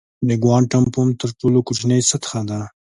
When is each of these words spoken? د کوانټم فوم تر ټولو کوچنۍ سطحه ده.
د 0.27 0.29
کوانټم 0.43 0.83
فوم 0.93 1.09
تر 1.21 1.29
ټولو 1.39 1.59
کوچنۍ 1.67 1.99
سطحه 2.11 2.41
ده. 2.49 2.59